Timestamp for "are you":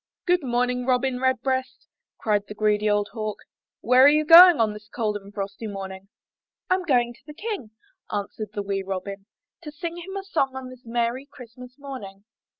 4.05-4.25